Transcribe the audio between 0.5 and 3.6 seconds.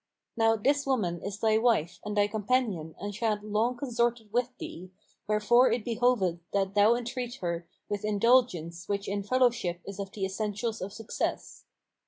this woman is thy wife and thy companion and she hath